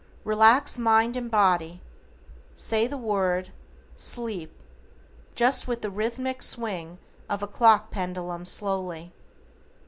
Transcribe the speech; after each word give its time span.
Relax 0.23 0.79
mind 0.79 1.15
and 1.15 1.29
body, 1.29 1.79
say 2.55 2.87
the 2.87 2.97
word, 2.97 3.51
SLEEP 3.95 4.49
just 5.35 5.67
with 5.67 5.83
the 5.83 5.91
rhythmic 5.91 6.41
swing 6.41 6.97
of 7.29 7.43
a 7.43 7.47
clock 7.47 7.91
pendulum 7.91 8.43
slowly. 8.43 9.13